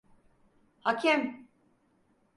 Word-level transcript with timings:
Hakem! 0.81 1.45